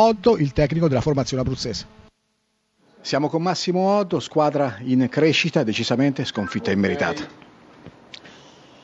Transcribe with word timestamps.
Otto, 0.00 0.36
il 0.36 0.52
tecnico 0.52 0.86
della 0.86 1.00
formazione 1.00 1.42
abruzzese. 1.42 1.86
Siamo 3.00 3.28
con 3.28 3.42
Massimo 3.42 3.96
Otto, 3.96 4.20
squadra 4.20 4.76
in 4.82 5.08
crescita, 5.08 5.64
decisamente 5.64 6.24
sconfitta 6.24 6.70
immeritata. 6.70 7.26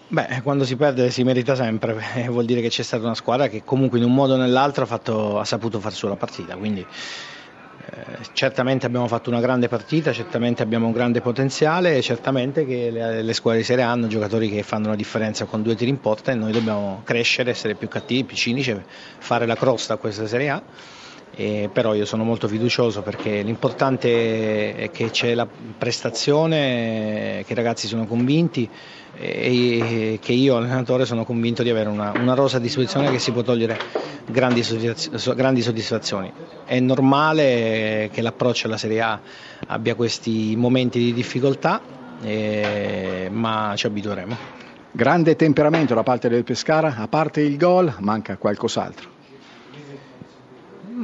Beh, 0.08 0.40
quando 0.42 0.64
si 0.64 0.74
perde 0.74 1.10
si 1.10 1.22
merita 1.22 1.54
sempre, 1.54 2.02
eh, 2.16 2.26
vuol 2.26 2.46
dire 2.46 2.60
che 2.60 2.68
c'è 2.68 2.82
stata 2.82 3.04
una 3.04 3.14
squadra 3.14 3.46
che 3.46 3.62
comunque 3.62 3.98
in 3.98 4.04
un 4.04 4.12
modo 4.12 4.34
o 4.34 4.36
nell'altro 4.36 4.82
ha, 4.82 4.86
fatto, 4.88 5.38
ha 5.38 5.44
saputo 5.44 5.78
fare 5.78 5.94
sua 5.94 6.16
partita, 6.16 6.56
quindi 6.56 6.80
eh, 6.80 8.18
certamente 8.32 8.84
abbiamo 8.84 9.06
fatto 9.06 9.30
una 9.30 9.40
grande 9.40 9.68
partita, 9.68 10.12
certamente 10.12 10.64
abbiamo 10.64 10.86
un 10.86 10.92
grande 10.92 11.20
potenziale 11.20 11.96
e 11.96 12.02
certamente 12.02 12.66
che 12.66 12.90
le, 12.90 13.22
le, 13.22 13.32
squadre 13.34 13.60
di 13.60 13.66
Serie 13.66 13.84
A 13.84 13.90
hanno 13.92 14.08
giocatori 14.08 14.50
che 14.50 14.64
fanno 14.64 14.88
la 14.88 14.96
differenza 14.96 15.44
con 15.44 15.62
due 15.62 15.76
tiri 15.76 15.90
in 15.90 16.00
porta 16.00 16.32
e 16.32 16.34
noi 16.34 16.50
dobbiamo 16.50 17.02
crescere, 17.04 17.50
essere 17.50 17.76
più 17.76 17.86
cattivi, 17.86 18.24
più 18.24 18.36
cinici, 18.36 18.76
fare 19.18 19.46
la 19.46 19.54
crosta 19.54 19.94
a 19.94 19.96
questa 19.96 20.26
Serie 20.26 20.50
A 20.50 20.62
eh, 21.36 21.68
però 21.72 21.94
io 21.94 22.04
sono 22.04 22.22
molto 22.24 22.46
fiducioso 22.46 23.02
perché 23.02 23.42
l'importante 23.42 24.74
è 24.76 24.90
che 24.90 25.10
c'è 25.10 25.34
la 25.34 25.46
prestazione, 25.46 27.42
che 27.46 27.52
i 27.52 27.56
ragazzi 27.56 27.88
sono 27.88 28.06
convinti 28.06 28.68
e 29.16 30.18
che 30.20 30.32
io 30.32 30.56
allenatore 30.56 31.04
sono 31.04 31.24
convinto 31.24 31.62
di 31.62 31.70
avere 31.70 31.88
una, 31.88 32.12
una 32.16 32.34
rosa 32.34 32.56
a 32.56 32.60
disposizione 32.60 33.10
che 33.10 33.18
si 33.18 33.30
può 33.30 33.42
togliere 33.42 33.78
grandi, 34.26 34.62
grandi 35.34 35.62
soddisfazioni. 35.62 36.32
È 36.64 36.78
normale 36.80 38.10
che 38.12 38.22
l'approccio 38.22 38.66
alla 38.66 38.76
Serie 38.76 39.00
A 39.00 39.20
abbia 39.68 39.94
questi 39.94 40.54
momenti 40.56 40.98
di 40.98 41.12
difficoltà, 41.12 41.80
eh, 42.22 43.28
ma 43.30 43.74
ci 43.76 43.86
abitueremo. 43.86 44.36
Grande 44.90 45.34
temperamento 45.36 45.94
da 45.94 46.02
parte 46.02 46.28
del 46.28 46.44
Pescara, 46.44 46.94
a 46.96 47.08
parte 47.08 47.40
il 47.40 47.56
gol 47.56 47.92
manca 47.98 48.36
qualcos'altro. 48.36 49.13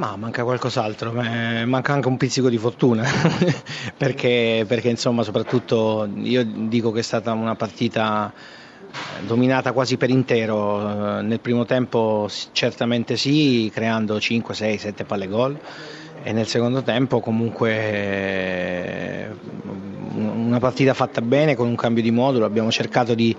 Ma 0.01 0.15
manca 0.15 0.43
qualcos'altro, 0.43 1.13
eh, 1.21 1.63
manca 1.65 1.93
anche 1.93 2.07
un 2.07 2.17
pizzico 2.17 2.49
di 2.49 2.57
fortuna, 2.57 3.05
perché, 3.95 4.65
perché 4.67 4.89
insomma 4.89 5.21
soprattutto 5.21 6.09
io 6.15 6.43
dico 6.43 6.91
che 6.91 7.01
è 7.01 7.03
stata 7.03 7.33
una 7.33 7.55
partita 7.55 8.33
eh, 8.33 9.25
dominata 9.27 9.73
quasi 9.73 9.97
per 9.97 10.09
intero, 10.09 11.19
eh, 11.19 11.21
nel 11.21 11.39
primo 11.39 11.65
tempo 11.65 12.27
certamente 12.51 13.15
sì, 13.15 13.69
creando 13.71 14.19
5, 14.19 14.55
6, 14.55 14.77
7 14.79 15.03
palle 15.03 15.27
gol. 15.27 15.59
E 16.23 16.33
nel 16.33 16.47
secondo 16.47 16.81
tempo 16.81 17.19
comunque 17.19 17.69
una 20.29 20.59
partita 20.59 20.93
fatta 20.93 21.21
bene 21.21 21.55
con 21.55 21.67
un 21.67 21.75
cambio 21.75 22.03
di 22.03 22.11
modulo, 22.11 22.45
abbiamo 22.45 22.71
cercato 22.71 23.13
di 23.13 23.35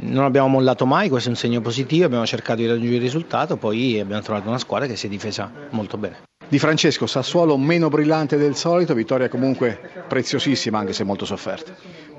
non 0.00 0.24
abbiamo 0.24 0.48
mollato 0.48 0.86
mai, 0.86 1.08
questo 1.08 1.28
è 1.28 1.32
un 1.32 1.38
segno 1.38 1.60
positivo, 1.60 2.06
abbiamo 2.06 2.26
cercato 2.26 2.60
di 2.60 2.66
raggiungere 2.66 2.96
il 2.96 3.02
risultato, 3.02 3.56
poi 3.56 3.98
abbiamo 3.98 4.22
trovato 4.22 4.48
una 4.48 4.58
squadra 4.58 4.86
che 4.86 4.96
si 4.96 5.06
è 5.06 5.08
difesa 5.08 5.50
molto 5.70 5.96
bene. 5.96 6.22
Di 6.48 6.58
Francesco, 6.58 7.06
Sassuolo 7.06 7.56
meno 7.56 7.88
brillante 7.88 8.36
del 8.36 8.56
solito, 8.56 8.94
vittoria 8.94 9.28
comunque 9.28 9.78
preziosissima 10.06 10.78
anche 10.78 10.92
se 10.92 11.02
molto 11.02 11.24
sofferta. 11.24 11.74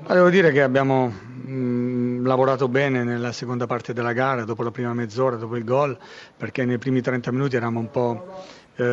Ma 0.06 0.14
devo 0.14 0.28
dire 0.28 0.50
che 0.50 0.60
abbiamo 0.60 1.06
mh, 1.06 2.26
lavorato 2.26 2.68
bene 2.68 3.04
nella 3.04 3.32
seconda 3.32 3.66
parte 3.66 3.92
della 3.92 4.12
gara, 4.12 4.44
dopo 4.44 4.62
la 4.62 4.70
prima 4.70 4.92
mezz'ora, 4.92 5.36
dopo 5.36 5.56
il 5.56 5.64
gol, 5.64 5.96
perché 6.36 6.64
nei 6.64 6.78
primi 6.78 7.00
30 7.00 7.30
minuti 7.30 7.56
eravamo 7.56 7.78
un 7.78 7.90
po' 7.90 8.44
eh, 8.76 8.84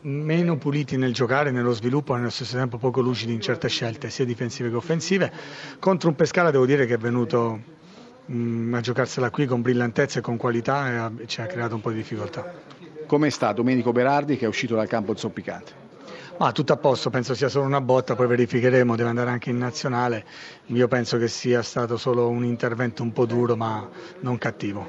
meno 0.00 0.56
puliti 0.56 0.96
nel 0.96 1.12
giocare, 1.12 1.50
nello 1.50 1.72
sviluppo 1.72 2.14
e 2.14 2.18
nello 2.18 2.30
stesso 2.30 2.56
tempo 2.56 2.78
poco 2.78 3.00
lucidi 3.00 3.32
in 3.32 3.40
certe 3.40 3.68
scelte, 3.68 4.10
sia 4.10 4.24
difensive 4.24 4.70
che 4.70 4.76
offensive. 4.76 5.32
Contro 5.78 6.08
un 6.08 6.14
Pescara 6.14 6.50
devo 6.50 6.66
dire 6.66 6.86
che 6.86 6.94
è 6.94 6.98
venuto 6.98 7.60
mh, 8.26 8.34
mm, 8.34 8.74
a 8.74 8.80
giocarsela 8.80 9.30
qui 9.30 9.46
con 9.46 9.62
brillantezza 9.62 10.18
e 10.20 10.22
con 10.22 10.36
qualità 10.36 10.90
e 10.90 10.96
ha, 10.96 11.12
ci 11.26 11.40
ha 11.40 11.46
creato 11.46 11.74
un 11.74 11.80
po' 11.80 11.90
di 11.90 11.96
difficoltà. 11.96 12.52
Come 13.06 13.30
sta 13.30 13.52
Domenico 13.52 13.92
Berardi 13.92 14.36
che 14.36 14.44
è 14.44 14.48
uscito 14.48 14.74
dal 14.76 14.88
campo 14.88 15.16
zoppicante? 15.16 15.89
Ma 16.38 16.52
tutto 16.52 16.72
a 16.72 16.76
posto, 16.76 17.10
penso 17.10 17.34
sia 17.34 17.48
solo 17.48 17.66
una 17.66 17.80
botta, 17.80 18.14
poi 18.14 18.26
verificheremo, 18.26 18.96
deve 18.96 19.10
andare 19.10 19.30
anche 19.30 19.50
in 19.50 19.58
nazionale. 19.58 20.24
Io 20.66 20.88
penso 20.88 21.18
che 21.18 21.28
sia 21.28 21.62
stato 21.62 21.96
solo 21.96 22.28
un 22.28 22.44
intervento 22.44 23.02
un 23.02 23.12
po' 23.12 23.26
duro 23.26 23.56
ma 23.56 23.88
non 24.20 24.38
cattivo. 24.38 24.88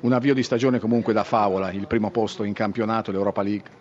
Un 0.00 0.12
avvio 0.12 0.34
di 0.34 0.42
stagione 0.42 0.78
comunque 0.78 1.12
da 1.12 1.24
favola, 1.24 1.72
il 1.72 1.86
primo 1.86 2.10
posto 2.10 2.44
in 2.44 2.52
campionato, 2.52 3.10
l'Europa 3.10 3.42
League. 3.42 3.80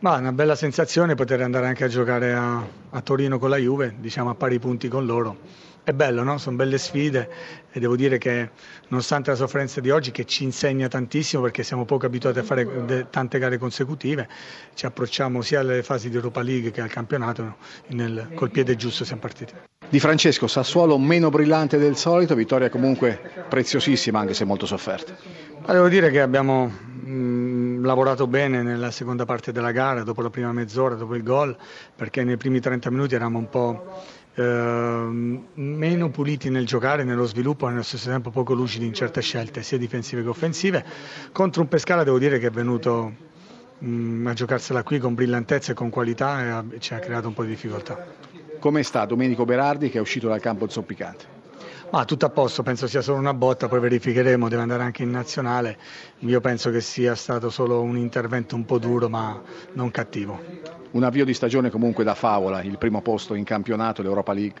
Ma 0.00 0.16
una 0.16 0.32
bella 0.32 0.54
sensazione 0.54 1.14
poter 1.14 1.42
andare 1.42 1.66
anche 1.66 1.84
a 1.84 1.88
giocare 1.88 2.32
a, 2.32 2.64
a 2.90 3.00
Torino 3.02 3.38
con 3.38 3.50
la 3.50 3.56
Juve, 3.56 3.96
diciamo 3.98 4.30
a 4.30 4.34
pari 4.34 4.58
punti 4.58 4.88
con 4.88 5.04
loro 5.04 5.66
è 5.88 5.94
bello, 5.94 6.22
no? 6.22 6.36
sono 6.36 6.54
belle 6.56 6.76
sfide 6.76 7.30
e 7.72 7.80
devo 7.80 7.96
dire 7.96 8.18
che 8.18 8.50
nonostante 8.88 9.30
la 9.30 9.36
sofferenza 9.36 9.80
di 9.80 9.88
oggi 9.88 10.10
che 10.10 10.26
ci 10.26 10.44
insegna 10.44 10.86
tantissimo 10.86 11.40
perché 11.40 11.62
siamo 11.62 11.86
poco 11.86 12.04
abituati 12.04 12.40
a 12.40 12.42
fare 12.42 13.06
tante 13.08 13.38
gare 13.38 13.56
consecutive, 13.56 14.28
ci 14.74 14.84
approcciamo 14.84 15.40
sia 15.40 15.60
alle 15.60 15.82
fasi 15.82 16.10
di 16.10 16.16
Europa 16.16 16.42
League 16.42 16.72
che 16.72 16.82
al 16.82 16.90
campionato, 16.90 17.56
nel, 17.86 18.28
col 18.34 18.50
piede 18.50 18.76
giusto 18.76 19.06
siamo 19.06 19.22
partiti. 19.22 19.54
Di 19.88 19.98
Francesco, 19.98 20.46
Sassuolo 20.46 20.98
meno 20.98 21.30
brillante 21.30 21.78
del 21.78 21.96
solito, 21.96 22.34
vittoria 22.34 22.68
comunque 22.68 23.46
preziosissima 23.48 24.18
anche 24.18 24.34
se 24.34 24.44
molto 24.44 24.66
sofferta. 24.66 25.16
Ma 25.64 25.72
devo 25.72 25.88
dire 25.88 26.10
che 26.10 26.20
abbiamo 26.20 26.66
mh, 26.66 27.82
lavorato 27.82 28.26
bene 28.26 28.62
nella 28.62 28.90
seconda 28.90 29.24
parte 29.24 29.52
della 29.52 29.72
gara, 29.72 30.02
dopo 30.02 30.20
la 30.20 30.28
prima 30.28 30.52
mezz'ora, 30.52 30.96
dopo 30.96 31.14
il 31.14 31.22
gol, 31.22 31.56
perché 31.96 32.24
nei 32.24 32.36
primi 32.36 32.60
30 32.60 32.90
minuti 32.90 33.14
eravamo 33.14 33.38
un 33.38 33.48
po' 33.48 34.02
eh, 34.38 35.40
meno 35.54 36.10
puliti 36.10 36.48
nel 36.48 36.64
giocare, 36.64 37.02
nello 37.02 37.24
sviluppo 37.24 37.66
e 37.66 37.70
nello 37.70 37.82
stesso 37.82 38.08
tempo 38.08 38.30
poco 38.30 38.54
lucidi 38.54 38.86
in 38.86 38.94
certe 38.94 39.20
scelte, 39.20 39.62
sia 39.62 39.78
difensive 39.78 40.22
che 40.22 40.28
offensive. 40.28 40.84
Contro 41.32 41.62
un 41.62 41.68
Pescara 41.68 42.04
devo 42.04 42.18
dire 42.18 42.38
che 42.38 42.46
è 42.46 42.50
venuto 42.50 43.12
mh, 43.78 43.88
mm, 43.88 44.26
a 44.26 44.32
giocarsela 44.34 44.82
qui 44.82 44.98
con 44.98 45.14
brillantezza 45.14 45.72
e 45.72 45.74
con 45.74 45.90
qualità 45.90 46.44
e 46.44 46.48
ha, 46.48 46.64
ci 46.78 46.94
ha 46.94 46.98
creato 46.98 47.28
un 47.28 47.34
po' 47.34 47.42
di 47.42 47.50
difficoltà. 47.50 48.06
Come 48.60 48.82
sta 48.82 49.04
Domenico 49.04 49.44
Berardi 49.44 49.90
che 49.90 49.98
è 49.98 50.00
uscito 50.00 50.28
dal 50.28 50.40
campo 50.40 50.68
zoppicante? 50.68 51.37
Ma 51.90 52.04
tutto 52.04 52.26
a 52.26 52.28
posto, 52.28 52.62
penso 52.62 52.86
sia 52.86 53.00
solo 53.00 53.16
una 53.16 53.32
botta, 53.32 53.66
poi 53.66 53.80
verificheremo, 53.80 54.48
deve 54.48 54.60
andare 54.60 54.82
anche 54.82 55.04
in 55.04 55.10
nazionale. 55.10 55.78
Io 56.18 56.40
penso 56.40 56.70
che 56.70 56.82
sia 56.82 57.14
stato 57.14 57.48
solo 57.48 57.80
un 57.80 57.96
intervento 57.96 58.54
un 58.56 58.66
po' 58.66 58.78
duro 58.78 59.08
ma 59.08 59.40
non 59.72 59.90
cattivo. 59.90 60.38
Un 60.90 61.02
avvio 61.02 61.24
di 61.24 61.32
stagione 61.32 61.70
comunque 61.70 62.04
da 62.04 62.14
favola, 62.14 62.62
il 62.62 62.76
primo 62.76 63.00
posto 63.00 63.32
in 63.34 63.44
campionato, 63.44 64.02
l'Europa 64.02 64.34
League. 64.34 64.60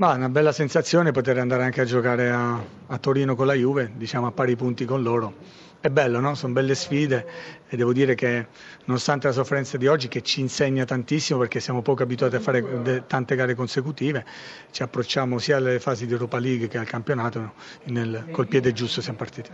Ma 0.00 0.14
una 0.14 0.30
bella 0.30 0.50
sensazione 0.50 1.10
poter 1.10 1.36
andare 1.36 1.62
anche 1.62 1.82
a 1.82 1.84
giocare 1.84 2.30
a, 2.30 2.58
a 2.86 2.96
Torino 2.96 3.34
con 3.34 3.44
la 3.44 3.52
Juve, 3.52 3.92
diciamo 3.96 4.28
a 4.28 4.32
pari 4.32 4.56
punti 4.56 4.86
con 4.86 5.02
loro 5.02 5.34
è 5.80 5.88
bello, 5.88 6.20
no? 6.20 6.34
sono 6.34 6.52
belle 6.52 6.74
sfide 6.74 7.26
e 7.66 7.76
devo 7.76 7.92
dire 7.92 8.14
che 8.14 8.46
nonostante 8.84 9.28
la 9.28 9.32
sofferenza 9.32 9.78
di 9.78 9.86
oggi 9.86 10.08
che 10.08 10.22
ci 10.22 10.40
insegna 10.40 10.84
tantissimo 10.84 11.38
perché 11.38 11.58
siamo 11.58 11.80
poco 11.80 12.02
abituati 12.02 12.36
a 12.36 12.40
fare 12.40 13.04
tante 13.06 13.34
gare 13.34 13.54
consecutive, 13.54 14.24
ci 14.70 14.82
approcciamo 14.82 15.38
sia 15.38 15.56
alle 15.56 15.80
fasi 15.80 16.06
di 16.06 16.12
Europa 16.12 16.38
League 16.38 16.68
che 16.68 16.76
al 16.76 16.86
campionato, 16.86 17.54
nel, 17.84 18.26
col 18.30 18.46
piede 18.46 18.72
giusto 18.72 19.00
siamo 19.00 19.18
partiti. 19.18 19.50